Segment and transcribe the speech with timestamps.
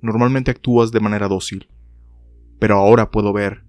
[0.00, 1.68] normalmente actúas de manera dócil.
[2.58, 3.64] Pero ahora puedo ver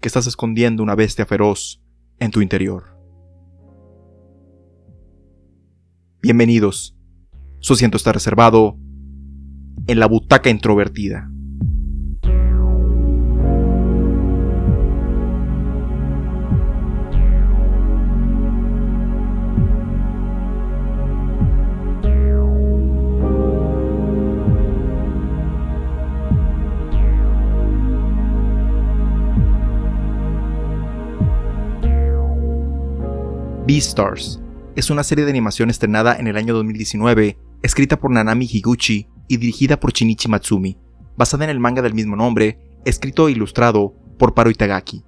[0.00, 1.82] que estás escondiendo una bestia feroz
[2.18, 2.96] en tu interior.
[6.22, 6.96] Bienvenidos.
[7.60, 8.76] Su asiento está reservado
[9.86, 11.30] en la butaca introvertida.
[33.70, 34.40] Beastars
[34.74, 39.36] es una serie de animación estrenada en el año 2019, escrita por Nanami Higuchi y
[39.36, 40.76] dirigida por Shinichi Matsumi,
[41.16, 45.04] basada en el manga del mismo nombre, escrito e ilustrado por Paro Itagaki.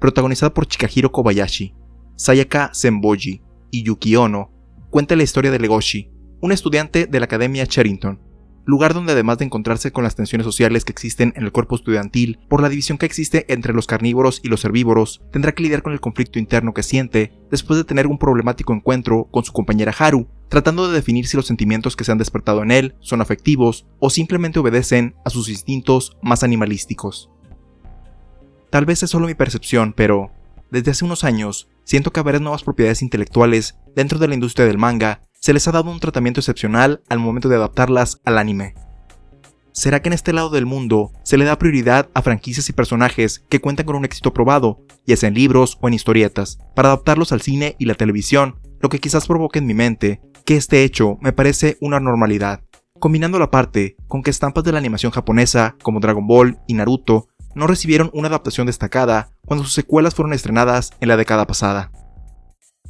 [0.00, 1.74] Protagonizada por Chikahiro Kobayashi,
[2.16, 4.50] Sayaka Senboji y Yuki Ono,
[4.88, 8.18] cuenta la historia de Legoshi, un estudiante de la Academia Charrington,
[8.68, 12.38] lugar donde además de encontrarse con las tensiones sociales que existen en el cuerpo estudiantil
[12.50, 15.94] por la división que existe entre los carnívoros y los herbívoros, tendrá que lidiar con
[15.94, 20.28] el conflicto interno que siente después de tener un problemático encuentro con su compañera Haru,
[20.50, 24.10] tratando de definir si los sentimientos que se han despertado en él son afectivos o
[24.10, 27.30] simplemente obedecen a sus instintos más animalísticos.
[28.68, 30.30] Tal vez es solo mi percepción, pero
[30.70, 34.76] desde hace unos años siento que haber nuevas propiedades intelectuales dentro de la industria del
[34.76, 38.74] manga se les ha dado un tratamiento excepcional al momento de adaptarlas al anime.
[39.72, 43.44] ¿Será que en este lado del mundo se le da prioridad a franquicias y personajes
[43.48, 47.30] que cuentan con un éxito probado, ya sea en libros o en historietas, para adaptarlos
[47.30, 51.16] al cine y la televisión, lo que quizás provoque en mi mente que este hecho
[51.20, 52.62] me parece una normalidad?
[52.98, 57.28] Combinando la parte con que estampas de la animación japonesa, como Dragon Ball y Naruto,
[57.54, 61.92] no recibieron una adaptación destacada cuando sus secuelas fueron estrenadas en la década pasada.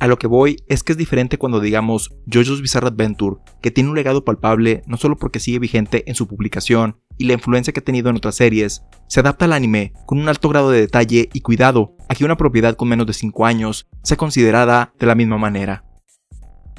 [0.01, 3.91] A lo que voy es que es diferente cuando digamos JoJo's Bizarre Adventure, que tiene
[3.91, 7.81] un legado palpable no solo porque sigue vigente en su publicación y la influencia que
[7.81, 11.29] ha tenido en otras series, se adapta al anime con un alto grado de detalle
[11.33, 15.17] y cuidado a que una propiedad con menos de 5 años sea considerada de la
[15.17, 15.85] misma manera.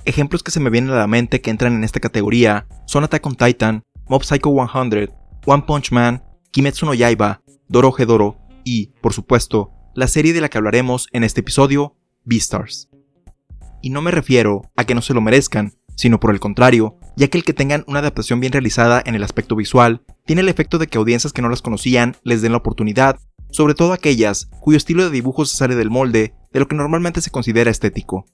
[0.05, 3.25] Ejemplos que se me vienen a la mente que entran en esta categoría son Attack
[3.25, 5.11] on Titan, Mob Psycho 100,
[5.45, 10.47] One Punch Man, Kimetsu no Yaiba, Doro Doro y, por supuesto, la serie de la
[10.47, 12.89] que hablaremos en este episodio, Beastars.
[13.81, 17.27] Y no me refiero a que no se lo merezcan, sino por el contrario, ya
[17.27, 20.77] que el que tengan una adaptación bien realizada en el aspecto visual tiene el efecto
[20.77, 23.19] de que audiencias que no las conocían les den la oportunidad,
[23.51, 27.21] sobre todo aquellas cuyo estilo de dibujo se sale del molde de lo que normalmente
[27.21, 28.25] se considera estético.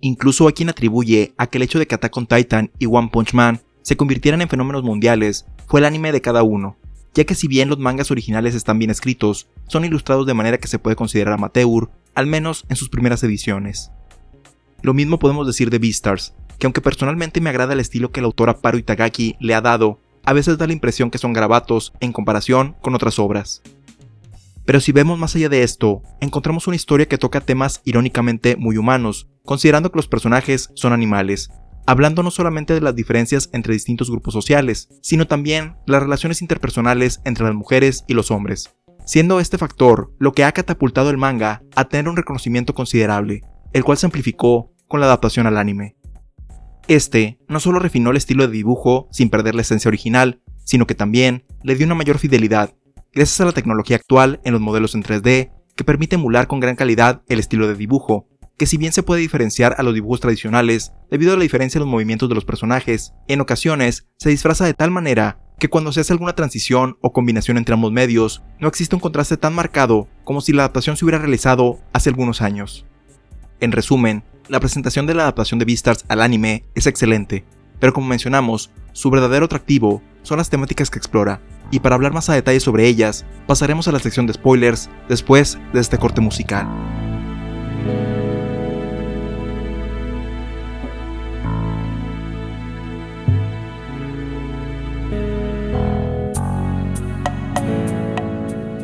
[0.00, 3.10] Incluso hay quien atribuye a que el hecho de que Attack on Titan y One
[3.12, 6.76] Punch Man se convirtieran en fenómenos mundiales fue el anime de cada uno,
[7.14, 10.68] ya que si bien los mangas originales están bien escritos, son ilustrados de manera que
[10.68, 13.90] se puede considerar amateur, al menos en sus primeras ediciones.
[14.86, 18.28] Lo mismo podemos decir de Beastars, que aunque personalmente me agrada el estilo que la
[18.28, 22.12] autora Paru Itagaki le ha dado, a veces da la impresión que son grabatos en
[22.12, 23.62] comparación con otras obras.
[24.64, 28.76] Pero si vemos más allá de esto, encontramos una historia que toca temas irónicamente muy
[28.78, 31.50] humanos, considerando que los personajes son animales,
[31.84, 37.22] hablando no solamente de las diferencias entre distintos grupos sociales, sino también las relaciones interpersonales
[37.24, 41.64] entre las mujeres y los hombres, siendo este factor lo que ha catapultado el manga
[41.74, 43.42] a tener un reconocimiento considerable,
[43.72, 45.96] el cual se amplificó con la adaptación al anime.
[46.88, 50.94] Este no solo refinó el estilo de dibujo sin perder la esencia original, sino que
[50.94, 52.74] también le dio una mayor fidelidad,
[53.12, 56.76] gracias a la tecnología actual en los modelos en 3D, que permite emular con gran
[56.76, 60.92] calidad el estilo de dibujo, que si bien se puede diferenciar a los dibujos tradicionales
[61.10, 64.74] debido a la diferencia en los movimientos de los personajes, en ocasiones se disfraza de
[64.74, 68.94] tal manera que cuando se hace alguna transición o combinación entre ambos medios, no existe
[68.94, 72.86] un contraste tan marcado como si la adaptación se hubiera realizado hace algunos años.
[73.60, 77.44] En resumen, la presentación de la adaptación de Beastars al anime es excelente,
[77.80, 81.40] pero como mencionamos, su verdadero atractivo son las temáticas que explora,
[81.70, 85.58] y para hablar más a detalle sobre ellas, pasaremos a la sección de spoilers después
[85.72, 86.66] de este corte musical.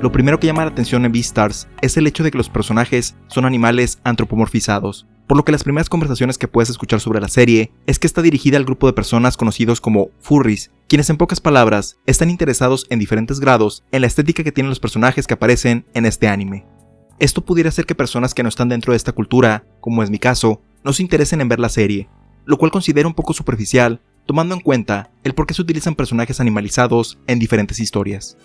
[0.00, 3.14] Lo primero que llama la atención en Beastars es el hecho de que los personajes
[3.28, 7.72] son animales antropomorfizados, por lo que las primeras conversaciones que puedes escuchar sobre la serie
[7.86, 11.96] es que está dirigida al grupo de personas conocidos como furries, quienes en pocas palabras
[12.06, 16.06] están interesados en diferentes grados en la estética que tienen los personajes que aparecen en
[16.06, 16.66] este anime.
[17.18, 20.18] Esto pudiera ser que personas que no están dentro de esta cultura, como es mi
[20.18, 22.08] caso, no se interesen en ver la serie,
[22.44, 26.40] lo cual considero un poco superficial, tomando en cuenta el por qué se utilizan personajes
[26.40, 28.36] animalizados en diferentes historias.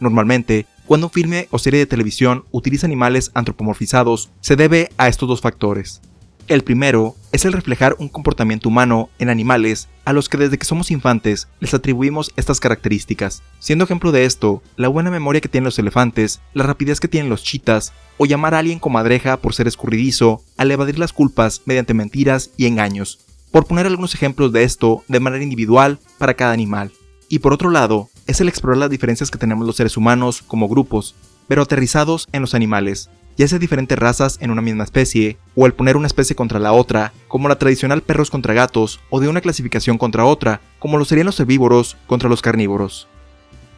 [0.00, 5.28] Normalmente, cuando un filme o serie de televisión utiliza animales antropomorfizados, se debe a estos
[5.28, 6.02] dos factores.
[6.46, 10.66] El primero es el reflejar un comportamiento humano en animales a los que desde que
[10.66, 13.42] somos infantes les atribuimos estas características.
[13.60, 17.30] Siendo ejemplo de esto, la buena memoria que tienen los elefantes, la rapidez que tienen
[17.30, 21.94] los chitas, o llamar a alguien comadreja por ser escurridizo, al evadir las culpas mediante
[21.94, 23.20] mentiras y engaños.
[23.50, 26.92] Por poner algunos ejemplos de esto de manera individual para cada animal.
[27.30, 30.68] Y por otro lado, es el explorar las diferencias que tenemos los seres humanos como
[30.68, 31.14] grupos,
[31.48, 35.74] pero aterrizados en los animales, ya sea diferentes razas en una misma especie, o el
[35.74, 39.40] poner una especie contra la otra, como la tradicional perros contra gatos, o de una
[39.40, 43.08] clasificación contra otra, como lo serían los herbívoros contra los carnívoros.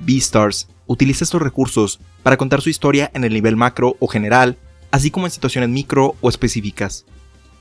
[0.00, 4.58] Beastars utiliza estos recursos para contar su historia en el nivel macro o general,
[4.90, 7.06] así como en situaciones micro o específicas.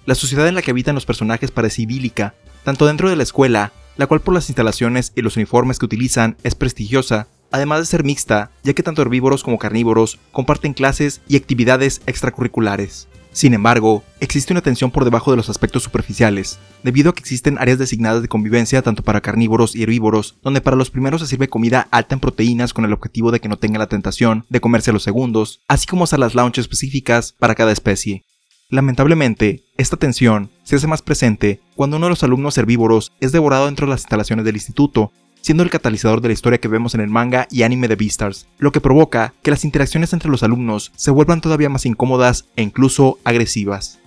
[0.06, 3.72] La sociedad en la que habitan los personajes parece idílica, tanto dentro de la escuela,
[3.98, 8.04] la cual por las instalaciones y los uniformes que utilizan es prestigiosa, además de ser
[8.04, 13.08] mixta, ya que tanto herbívoros como carnívoros comparten clases y actividades extracurriculares.
[13.36, 17.58] Sin embargo, existe una tensión por debajo de los aspectos superficiales, debido a que existen
[17.60, 21.50] áreas designadas de convivencia tanto para carnívoros y herbívoros, donde para los primeros se sirve
[21.50, 24.92] comida alta en proteínas con el objetivo de que no tengan la tentación de comerse
[24.92, 28.24] a los segundos, así como salas lounge específicas para cada especie.
[28.70, 33.68] Lamentablemente, esta tensión se hace más presente cuando uno de los alumnos herbívoros es devorado
[33.68, 37.02] dentro de las instalaciones del instituto, siendo el catalizador de la historia que vemos en
[37.02, 40.92] el manga y anime de Beastars, lo que provoca que las interacciones entre los alumnos
[40.96, 44.00] se vuelvan todavía más incómodas e incluso agresivas.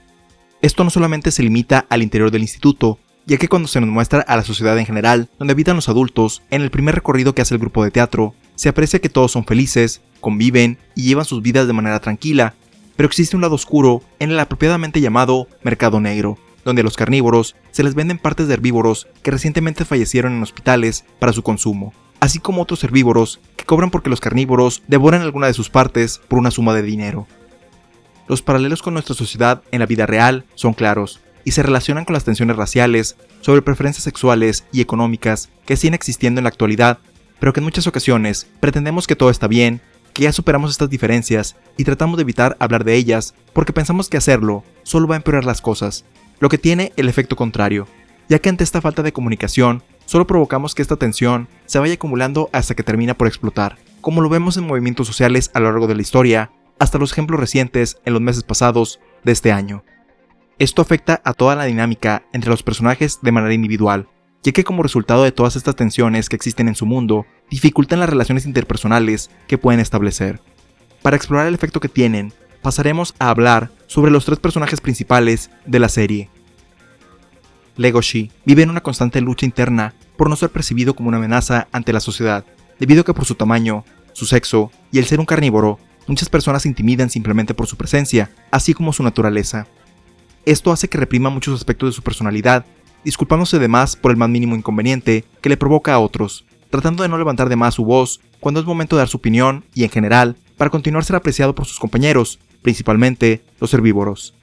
[0.60, 4.22] Esto no solamente se limita al interior del instituto, ya que cuando se nos muestra
[4.22, 7.54] a la sociedad en general, donde habitan los adultos, en el primer recorrido que hace
[7.54, 11.68] el grupo de teatro, se aprecia que todos son felices, conviven y llevan sus vidas
[11.68, 12.54] de manera tranquila,
[12.98, 17.54] pero existe un lado oscuro en el apropiadamente llamado mercado negro, donde a los carnívoros
[17.70, 22.40] se les venden partes de herbívoros que recientemente fallecieron en hospitales para su consumo, así
[22.40, 26.50] como otros herbívoros que cobran porque los carnívoros devoran alguna de sus partes por una
[26.50, 27.28] suma de dinero.
[28.26, 32.14] Los paralelos con nuestra sociedad en la vida real son claros y se relacionan con
[32.14, 36.98] las tensiones raciales, sobre preferencias sexuales y económicas que siguen existiendo en la actualidad,
[37.38, 39.80] pero que en muchas ocasiones pretendemos que todo está bien,
[40.18, 44.16] que ya superamos estas diferencias y tratamos de evitar hablar de ellas porque pensamos que
[44.16, 46.04] hacerlo solo va a empeorar las cosas
[46.40, 47.86] lo que tiene el efecto contrario,
[48.28, 52.50] ya que ante esta falta de comunicación, solo provocamos que esta tensión se vaya acumulando
[52.52, 55.94] hasta que termina por explotar, como lo vemos en movimientos sociales a lo largo de
[55.94, 56.50] la historia,
[56.80, 59.84] hasta los ejemplos recientes en los meses pasados de este año.
[60.58, 64.08] Esto afecta a toda la dinámica entre los personajes de manera individual,
[64.42, 68.08] ya que como resultado de todas estas tensiones que existen en su mundo, dificultan las
[68.08, 70.40] relaciones interpersonales que pueden establecer.
[71.02, 72.32] Para explorar el efecto que tienen,
[72.62, 76.30] pasaremos a hablar sobre los tres personajes principales de la serie.
[77.76, 81.92] Legoshi vive en una constante lucha interna por no ser percibido como una amenaza ante
[81.92, 82.44] la sociedad,
[82.78, 86.62] debido a que por su tamaño, su sexo y el ser un carnívoro, muchas personas
[86.62, 89.66] se intimidan simplemente por su presencia, así como su naturaleza.
[90.44, 92.66] Esto hace que reprima muchos aspectos de su personalidad,
[93.04, 97.08] disculpándose de más por el más mínimo inconveniente que le provoca a otros, tratando de
[97.08, 99.90] no levantar de más su voz cuando es momento de dar su opinión y en
[99.90, 104.34] general, para continuar ser apreciado por sus compañeros, principalmente los herbívoros.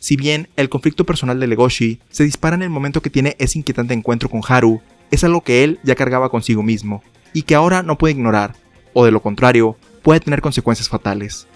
[0.00, 3.58] Si bien el conflicto personal de Legoshi se dispara en el momento que tiene ese
[3.58, 7.02] inquietante encuentro con Haru, es algo que él ya cargaba consigo mismo,
[7.32, 8.54] y que ahora no puede ignorar,
[8.92, 11.46] o de lo contrario, puede tener consecuencias fatales.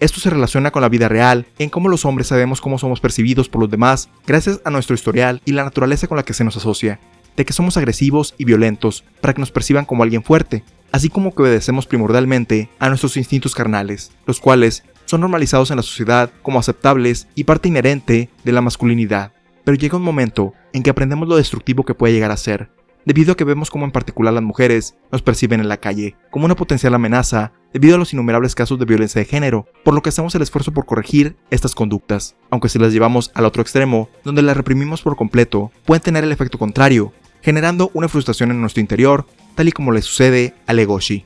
[0.00, 3.48] Esto se relaciona con la vida real, en cómo los hombres sabemos cómo somos percibidos
[3.48, 6.56] por los demás gracias a nuestro historial y la naturaleza con la que se nos
[6.56, 6.98] asocia,
[7.36, 11.34] de que somos agresivos y violentos para que nos perciban como alguien fuerte, así como
[11.34, 16.58] que obedecemos primordialmente a nuestros instintos carnales, los cuales son normalizados en la sociedad como
[16.58, 19.32] aceptables y parte inherente de la masculinidad.
[19.64, 22.68] Pero llega un momento en que aprendemos lo destructivo que puede llegar a ser,
[23.04, 26.44] debido a que vemos cómo en particular las mujeres nos perciben en la calle como
[26.44, 30.08] una potencial amenaza debido a los innumerables casos de violencia de género, por lo que
[30.08, 34.42] hacemos el esfuerzo por corregir estas conductas, aunque si las llevamos al otro extremo, donde
[34.42, 39.26] las reprimimos por completo, pueden tener el efecto contrario, generando una frustración en nuestro interior,
[39.56, 41.24] tal y como le sucede a Legoshi.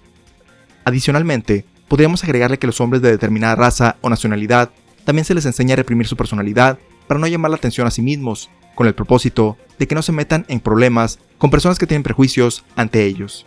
[0.84, 4.70] Adicionalmente, podríamos agregarle que los hombres de determinada raza o nacionalidad
[5.04, 8.02] también se les enseña a reprimir su personalidad para no llamar la atención a sí
[8.02, 12.04] mismos, con el propósito de que no se metan en problemas con personas que tienen
[12.04, 13.44] prejuicios ante ellos.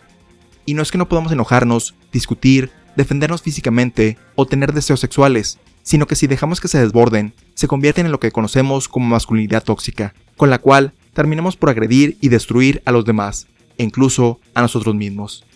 [0.66, 6.06] Y no es que no podamos enojarnos, discutir, defendernos físicamente o tener deseos sexuales, sino
[6.06, 10.12] que si dejamos que se desborden, se convierten en lo que conocemos como masculinidad tóxica,
[10.36, 13.46] con la cual terminamos por agredir y destruir a los demás,
[13.78, 15.46] e incluso a nosotros mismos.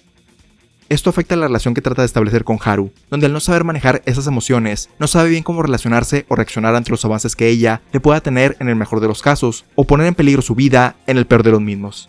[0.88, 4.02] Esto afecta la relación que trata de establecer con Haru, donde al no saber manejar
[4.06, 7.98] esas emociones, no sabe bien cómo relacionarse o reaccionar ante los avances que ella le
[7.98, 11.18] pueda tener en el mejor de los casos, o poner en peligro su vida en
[11.18, 12.08] el peor de los mismos.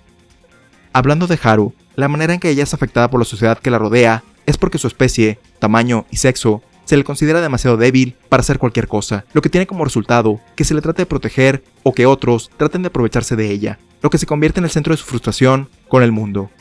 [0.94, 3.80] Hablando de Haru, la manera en que ella es afectada por la sociedad que la
[3.80, 8.60] rodea es porque su especie, tamaño y sexo se le considera demasiado débil para hacer
[8.60, 12.06] cualquier cosa, lo que tiene como resultado que se le trate de proteger o que
[12.06, 15.06] otros traten de aprovecharse de ella, lo que se convierte en el centro de su
[15.06, 16.52] frustración con el mundo.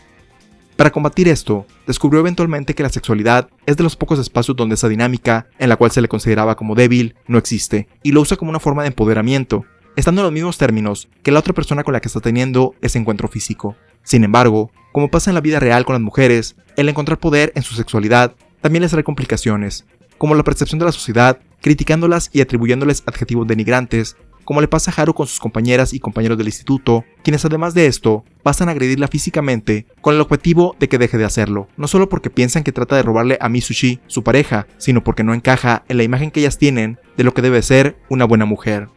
[0.77, 4.89] Para combatir esto, descubrió eventualmente que la sexualidad es de los pocos espacios donde esa
[4.89, 8.51] dinámica, en la cual se le consideraba como débil, no existe, y lo usa como
[8.51, 9.65] una forma de empoderamiento,
[9.97, 12.99] estando en los mismos términos que la otra persona con la que está teniendo ese
[12.99, 13.75] encuentro físico.
[14.03, 17.63] Sin embargo, como pasa en la vida real con las mujeres, el encontrar poder en
[17.63, 19.87] su sexualidad también les trae complicaciones,
[20.19, 25.03] como la percepción de la sociedad, criticándolas y atribuyéndoles adjetivos denigrantes, como le pasa a
[25.03, 29.09] Haru con sus compañeras y compañeros del instituto, quienes además de esto pasan a agredirla
[29.09, 32.95] físicamente con el objetivo de que deje de hacerlo, no solo porque piensan que trata
[32.95, 36.59] de robarle a Mitsushi, su pareja, sino porque no encaja en la imagen que ellas
[36.59, 38.89] tienen de lo que debe ser una buena mujer.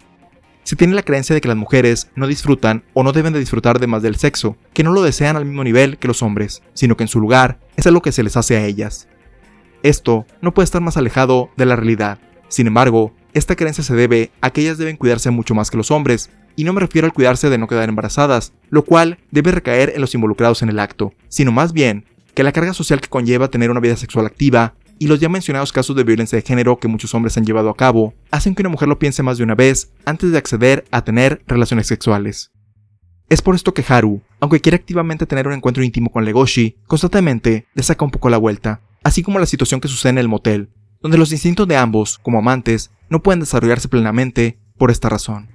[0.63, 3.79] Se tiene la creencia de que las mujeres no disfrutan o no deben de disfrutar
[3.79, 6.95] de más del sexo, que no lo desean al mismo nivel que los hombres, sino
[6.95, 9.07] que en su lugar es algo que se les hace a ellas.
[9.81, 12.19] Esto no puede estar más alejado de la realidad.
[12.49, 15.91] Sin embargo, esta creencia se debe a que ellas deben cuidarse mucho más que los
[15.91, 19.93] hombres, y no me refiero al cuidarse de no quedar embarazadas, lo cual debe recaer
[19.95, 23.49] en los involucrados en el acto, sino más bien que la carga social que conlleva
[23.49, 26.87] tener una vida sexual activa y los ya mencionados casos de violencia de género que
[26.87, 29.55] muchos hombres han llevado a cabo hacen que una mujer lo piense más de una
[29.55, 32.51] vez antes de acceder a tener relaciones sexuales.
[33.29, 37.67] Es por esto que Haru, aunque quiere activamente tener un encuentro íntimo con Legoshi, constantemente
[37.73, 40.69] le saca un poco la vuelta, así como la situación que sucede en el motel,
[41.01, 45.49] donde los instintos de ambos, como amantes, no pueden desarrollarse plenamente por esta razón.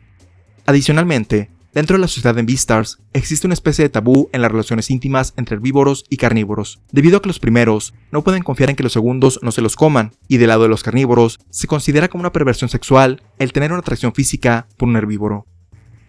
[0.66, 4.90] Adicionalmente, dentro de la sociedad de Beastars existe una especie de tabú en las relaciones
[4.90, 8.82] íntimas entre herbívoros y carnívoros, debido a que los primeros no pueden confiar en que
[8.82, 12.22] los segundos no se los coman, y del lado de los carnívoros se considera como
[12.22, 15.46] una perversión sexual el tener una atracción física por un herbívoro.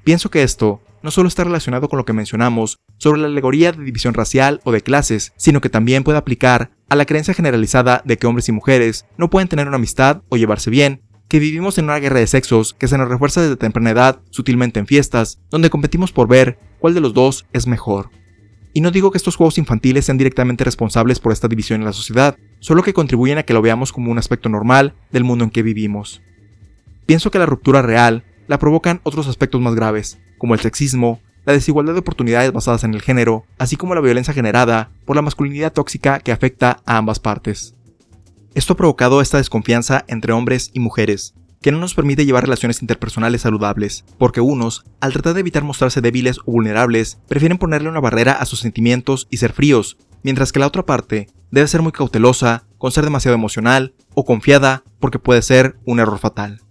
[0.04, 3.84] Pienso que esto no solo está relacionado con lo que mencionamos sobre la alegoría de
[3.84, 8.18] división racial o de clases, sino que también puede aplicar a la creencia generalizada de
[8.18, 11.86] que hombres y mujeres no pueden tener una amistad o llevarse bien, que vivimos en
[11.86, 15.70] una guerra de sexos que se nos refuerza desde temprana edad, sutilmente en fiestas, donde
[15.70, 18.10] competimos por ver cuál de los dos es mejor.
[18.74, 21.94] Y no digo que estos juegos infantiles sean directamente responsables por esta división en la
[21.94, 25.52] sociedad, solo que contribuyen a que lo veamos como un aspecto normal del mundo en
[25.52, 26.24] que vivimos.
[27.06, 31.54] Pienso que la ruptura real la provocan otros aspectos más graves, como el sexismo, la
[31.54, 35.74] desigualdad de oportunidades basadas en el género, así como la violencia generada por la masculinidad
[35.74, 37.76] tóxica que afecta a ambas partes.
[38.56, 42.82] Esto ha provocado esta desconfianza entre hombres y mujeres, que no nos permite llevar relaciones
[42.82, 48.00] interpersonales saludables, porque unos, al tratar de evitar mostrarse débiles o vulnerables, prefieren ponerle una
[48.00, 51.92] barrera a sus sentimientos y ser fríos, mientras que la otra parte debe ser muy
[51.92, 56.62] cautelosa, con ser demasiado emocional o confiada, porque puede ser un error fatal.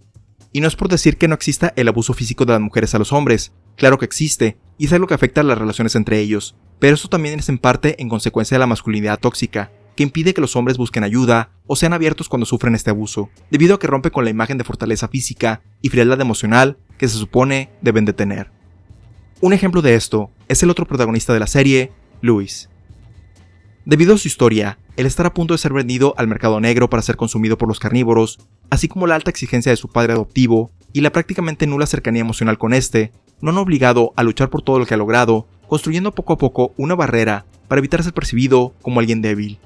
[0.55, 2.97] Y no es por decir que no exista el abuso físico de las mujeres a
[2.97, 6.55] los hombres, claro que existe, y es algo que afecta a las relaciones entre ellos,
[6.79, 10.39] pero eso también es en parte en consecuencia de la masculinidad tóxica, que impide que
[10.39, 14.11] los hombres busquen ayuda o sean abiertos cuando sufren este abuso, debido a que rompe
[14.11, 18.49] con la imagen de fortaleza física y frialdad emocional que se supone deben de tener.
[19.41, 22.69] Un ejemplo de esto es el otro protagonista de la serie, Luis.
[23.85, 27.03] Debido a su historia, el estar a punto de ser vendido al mercado negro para
[27.03, 28.39] ser consumido por los carnívoros,
[28.71, 32.57] así como la alta exigencia de su padre adoptivo y la prácticamente nula cercanía emocional
[32.57, 33.11] con este,
[33.41, 36.73] no han obligado a luchar por todo lo que ha logrado, construyendo poco a poco
[36.77, 39.59] una barrera para evitar ser percibido como alguien débil.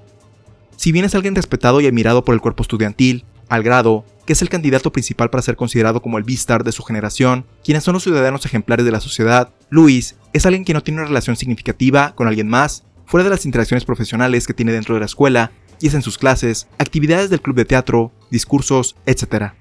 [0.76, 4.42] Si bien es alguien respetado y admirado por el cuerpo estudiantil, al grado que es
[4.42, 8.04] el candidato principal para ser considerado como el Beastar de su generación, quienes son los
[8.04, 12.28] ciudadanos ejemplares de la sociedad, Luis es alguien que no tiene una relación significativa con
[12.28, 15.52] alguien más fuera de las interacciones profesionales que tiene dentro de la escuela,
[15.82, 19.54] y es en sus clases, actividades del club de teatro, discursos, etc.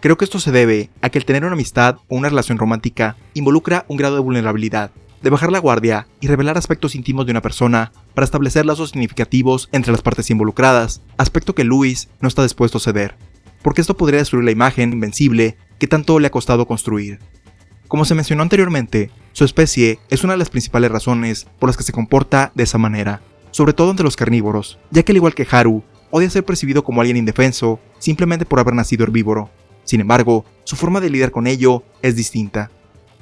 [0.00, 3.16] Creo que esto se debe a que el tener una amistad o una relación romántica
[3.32, 4.90] involucra un grado de vulnerabilidad,
[5.22, 9.70] de bajar la guardia y revelar aspectos íntimos de una persona para establecer lazos significativos
[9.72, 13.16] entre las partes involucradas, aspecto que Luis no está dispuesto a ceder,
[13.62, 17.18] porque esto podría destruir la imagen invencible que tanto le ha costado construir.
[17.88, 21.82] Como se mencionó anteriormente, su especie es una de las principales razones por las que
[21.82, 25.46] se comporta de esa manera, sobre todo entre los carnívoros, ya que al igual que
[25.50, 29.50] Haru, odia ser percibido como alguien indefenso simplemente por haber nacido herbívoro.
[29.84, 32.70] Sin embargo, su forma de lidiar con ello es distinta.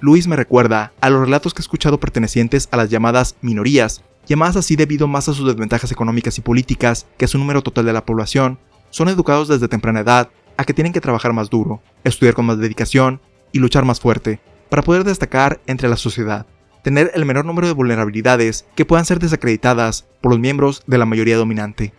[0.00, 4.57] Luis me recuerda a los relatos que he escuchado pertenecientes a las llamadas minorías, llamadas
[4.57, 7.92] así debido más a sus desventajas económicas y políticas que a su número total de
[7.92, 8.59] la población,
[8.90, 12.59] son educados desde temprana edad a que tienen que trabajar más duro, estudiar con más
[12.59, 13.21] dedicación
[13.52, 14.40] y luchar más fuerte,
[14.73, 16.47] para poder destacar entre la sociedad,
[16.83, 21.05] tener el menor número de vulnerabilidades que puedan ser desacreditadas por los miembros de la
[21.05, 21.93] mayoría dominante.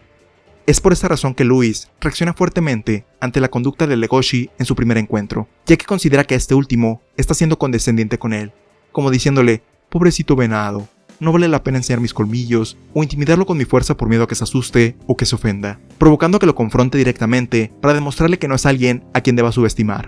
[0.66, 4.76] Es por esta razón que Luis reacciona fuertemente ante la conducta de Legoshi en su
[4.76, 8.54] primer encuentro, ya que considera que este último está siendo condescendiente con él,
[8.92, 10.88] como diciéndole, pobrecito venado,
[11.20, 14.28] no vale la pena enseñar mis colmillos o intimidarlo con mi fuerza por miedo a
[14.28, 18.48] que se asuste o que se ofenda, provocando que lo confronte directamente para demostrarle que
[18.48, 20.08] no es alguien a quien deba subestimar.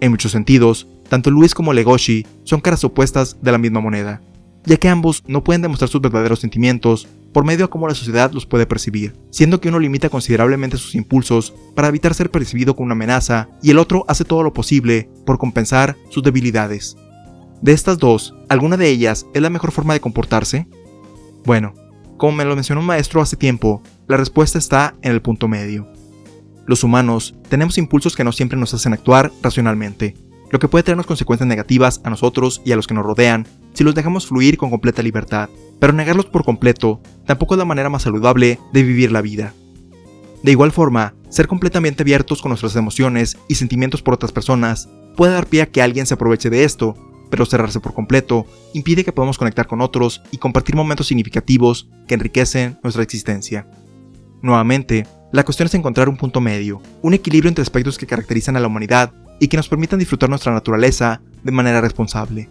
[0.00, 4.20] En muchos sentidos, tanto Luis como Legoshi son caras opuestas de la misma moneda,
[4.64, 8.32] ya que ambos no pueden demostrar sus verdaderos sentimientos por medio de cómo la sociedad
[8.32, 12.86] los puede percibir, siendo que uno limita considerablemente sus impulsos para evitar ser percibido como
[12.86, 16.96] una amenaza y el otro hace todo lo posible por compensar sus debilidades.
[17.62, 20.68] De estas dos, ¿alguna de ellas es la mejor forma de comportarse?
[21.44, 21.74] Bueno,
[22.16, 25.88] como me lo mencionó un maestro hace tiempo, la respuesta está en el punto medio.
[26.66, 30.14] Los humanos tenemos impulsos que no siempre nos hacen actuar racionalmente,
[30.50, 33.84] lo que puede traernos consecuencias negativas a nosotros y a los que nos rodean si
[33.84, 38.02] los dejamos fluir con completa libertad, pero negarlos por completo tampoco es la manera más
[38.02, 39.54] saludable de vivir la vida.
[40.42, 45.32] De igual forma, ser completamente abiertos con nuestras emociones y sentimientos por otras personas puede
[45.32, 46.94] dar pie a que alguien se aproveche de esto
[47.30, 52.14] pero cerrarse por completo impide que podamos conectar con otros y compartir momentos significativos que
[52.14, 53.68] enriquecen nuestra existencia.
[54.42, 58.60] Nuevamente, la cuestión es encontrar un punto medio, un equilibrio entre aspectos que caracterizan a
[58.60, 62.48] la humanidad y que nos permitan disfrutar nuestra naturaleza de manera responsable.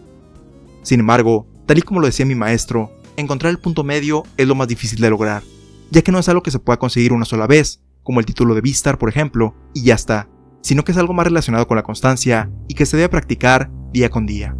[0.82, 4.54] Sin embargo, tal y como lo decía mi maestro, encontrar el punto medio es lo
[4.54, 5.42] más difícil de lograr,
[5.90, 8.54] ya que no es algo que se pueda conseguir una sola vez, como el título
[8.54, 10.28] de Vistar, por ejemplo, y ya está,
[10.62, 14.08] sino que es algo más relacionado con la constancia y que se debe practicar día
[14.08, 14.56] con día.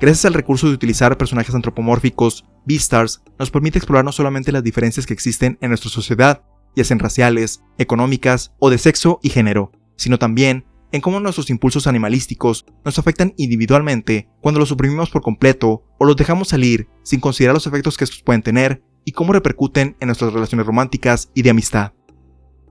[0.00, 5.06] Gracias al recurso de utilizar personajes antropomórficos, Beastars nos permite explorar no solamente las diferencias
[5.06, 6.42] que existen en nuestra sociedad,
[6.76, 11.88] ya sean raciales, económicas o de sexo y género, sino también en cómo nuestros impulsos
[11.88, 17.54] animalísticos nos afectan individualmente cuando los suprimimos por completo o los dejamos salir sin considerar
[17.54, 21.50] los efectos que estos pueden tener y cómo repercuten en nuestras relaciones románticas y de
[21.50, 21.92] amistad.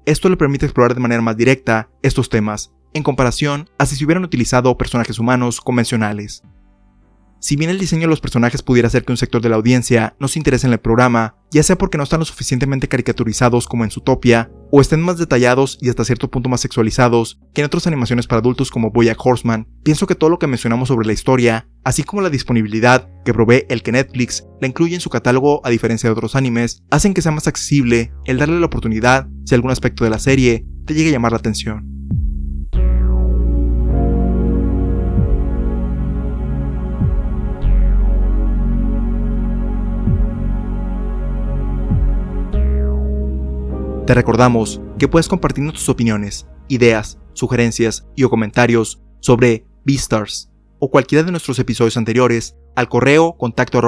[0.05, 4.05] Esto le permite explorar de manera más directa estos temas, en comparación a si se
[4.05, 6.43] hubieran utilizado personajes humanos convencionales.
[7.39, 10.15] Si bien el diseño de los personajes pudiera hacer que un sector de la audiencia
[10.19, 13.83] no se interese en el programa, ya sea porque no están lo suficientemente caricaturizados como
[13.83, 17.87] en Zootopia, o estén más detallados y hasta cierto punto más sexualizados que en otras
[17.87, 21.67] animaciones para adultos como Boyack Horseman, pienso que todo lo que mencionamos sobre la historia,
[21.83, 25.69] así como la disponibilidad que provee el que Netflix la incluye en su catálogo a
[25.69, 29.71] diferencia de otros animes, hacen que sea más accesible el darle la oportunidad si algún
[29.71, 31.96] aspecto de la serie te llegue a llamar la atención.
[44.07, 50.89] Te recordamos que puedes compartirnos tus opiniones, ideas, sugerencias y o comentarios sobre Beastars o
[50.89, 53.81] cualquiera de nuestros episodios anteriores al correo contacto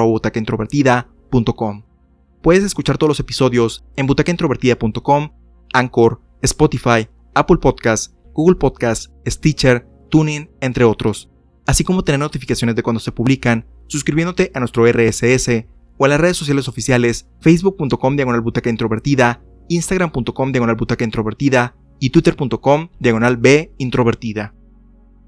[2.41, 5.29] Puedes escuchar todos los episodios en butacaintrovertida.com,
[5.71, 11.29] Anchor, Spotify, Apple Podcasts, Google Podcasts, Stitcher, Tuning, entre otros,
[11.65, 15.65] así como tener notificaciones de cuando se publican, suscribiéndote a nuestro RSS
[15.97, 22.09] o a las redes sociales oficiales facebook.com diagonal butaca introvertida instagram.com diagonal butaca introvertida y
[22.09, 24.53] twitter.com diagonal b introvertida.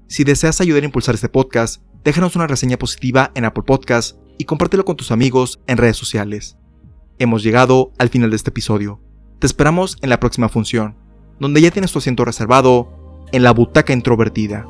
[0.08, 4.44] Si deseas ayudar a impulsar este podcast, déjanos una reseña positiva en Apple Podcasts y
[4.44, 6.58] compártelo con tus amigos en redes sociales.
[7.18, 9.00] Hemos llegado al final de este episodio.
[9.38, 10.96] Te esperamos en la próxima función,
[11.38, 14.66] donde ya tienes tu asiento reservado en la butaca introvertida.